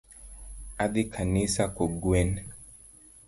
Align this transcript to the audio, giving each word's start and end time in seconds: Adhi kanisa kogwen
Adhi 0.83 1.03
kanisa 1.13 1.63
kogwen 1.75 2.29